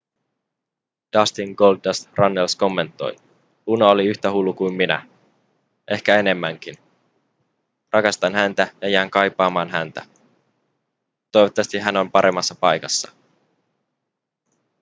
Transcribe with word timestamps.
dustin 1.13 1.51
goldust 1.57 2.09
runnels 2.17 2.55
kommentoi 2.55 3.15
luna 3.67 3.89
oli 3.89 4.05
yhtä 4.05 4.31
hullu 4.31 4.53
kuin 4.53 4.73
minä 4.73 5.07
ehkä 5.91 6.15
enemmänkin 6.15 6.75
rakastan 7.93 8.33
häntä 8.35 8.67
ja 8.81 8.89
jään 8.89 9.09
kaipaamaan 9.09 9.69
häntä 9.69 10.05
toivottavasti 11.31 11.79
hän 11.79 11.97
on 11.97 12.11
paremmassa 12.11 12.55
paikassa 12.55 13.11